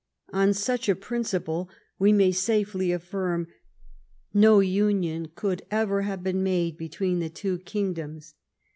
On 0.33 0.51
such 0.51 0.89
a 0.89 0.95
principle 0.95 1.69
we 1.99 2.11
may 2.11 2.31
safely 2.31 2.91
affirm 2.91 3.45
no 4.33 4.59
union 4.59 5.27
could 5.35 5.61
ever 5.69 6.01
have 6.01 6.23
been 6.23 6.41
made 6.41 6.75
be 6.75 6.89
tween 6.89 7.19
the 7.19 7.29
two 7.29 7.59
kingdoms. 7.59 8.33